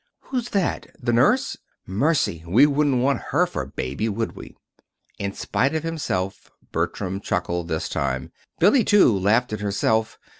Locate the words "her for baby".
3.29-4.09